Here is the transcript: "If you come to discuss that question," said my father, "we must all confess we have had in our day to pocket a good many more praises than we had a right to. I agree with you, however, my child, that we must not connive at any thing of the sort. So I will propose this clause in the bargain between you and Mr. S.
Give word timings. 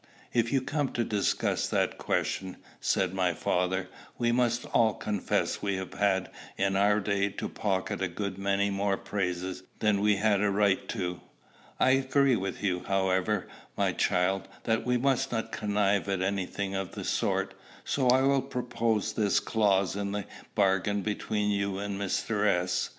"If 0.33 0.51
you 0.51 0.63
come 0.63 0.91
to 0.93 1.03
discuss 1.03 1.67
that 1.69 1.99
question," 1.99 2.57
said 2.79 3.13
my 3.13 3.35
father, 3.35 3.87
"we 4.17 4.31
must 4.31 4.65
all 4.73 4.95
confess 4.95 5.61
we 5.61 5.75
have 5.75 5.93
had 5.93 6.31
in 6.57 6.75
our 6.75 6.99
day 6.99 7.29
to 7.29 7.47
pocket 7.47 8.01
a 8.01 8.07
good 8.07 8.39
many 8.39 8.71
more 8.71 8.97
praises 8.97 9.61
than 9.77 10.01
we 10.01 10.15
had 10.15 10.41
a 10.41 10.49
right 10.49 10.89
to. 10.89 11.21
I 11.79 11.91
agree 11.91 12.35
with 12.35 12.63
you, 12.63 12.79
however, 12.87 13.47
my 13.77 13.91
child, 13.91 14.47
that 14.63 14.87
we 14.87 14.97
must 14.97 15.31
not 15.31 15.51
connive 15.51 16.09
at 16.09 16.23
any 16.23 16.47
thing 16.47 16.73
of 16.73 16.93
the 16.93 17.03
sort. 17.03 17.53
So 17.85 18.07
I 18.07 18.23
will 18.23 18.41
propose 18.41 19.13
this 19.13 19.39
clause 19.39 19.95
in 19.95 20.13
the 20.13 20.25
bargain 20.55 21.03
between 21.03 21.51
you 21.51 21.77
and 21.77 22.01
Mr. 22.01 22.47
S. 22.47 22.89